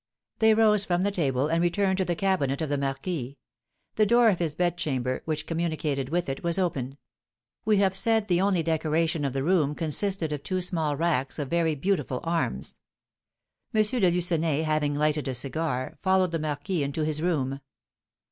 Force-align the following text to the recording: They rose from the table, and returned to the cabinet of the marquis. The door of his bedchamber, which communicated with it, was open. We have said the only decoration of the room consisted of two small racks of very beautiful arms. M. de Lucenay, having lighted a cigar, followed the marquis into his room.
They 0.39 0.55
rose 0.55 0.83
from 0.83 1.03
the 1.03 1.11
table, 1.11 1.47
and 1.47 1.61
returned 1.61 1.99
to 1.99 2.05
the 2.05 2.15
cabinet 2.15 2.59
of 2.59 2.69
the 2.69 2.77
marquis. 2.79 3.37
The 3.97 4.05
door 4.07 4.29
of 4.29 4.39
his 4.39 4.55
bedchamber, 4.55 5.21
which 5.25 5.45
communicated 5.45 6.09
with 6.09 6.27
it, 6.27 6.43
was 6.43 6.57
open. 6.57 6.97
We 7.65 7.77
have 7.77 7.95
said 7.95 8.27
the 8.27 8.41
only 8.41 8.63
decoration 8.63 9.23
of 9.23 9.33
the 9.33 9.43
room 9.43 9.75
consisted 9.75 10.33
of 10.33 10.41
two 10.41 10.59
small 10.59 10.95
racks 10.97 11.37
of 11.37 11.51
very 11.51 11.75
beautiful 11.75 12.19
arms. 12.23 12.79
M. 13.75 13.83
de 13.83 14.09
Lucenay, 14.09 14.63
having 14.63 14.95
lighted 14.95 15.27
a 15.27 15.35
cigar, 15.35 15.99
followed 16.01 16.31
the 16.31 16.39
marquis 16.39 16.81
into 16.81 17.03
his 17.05 17.21
room. 17.21 17.59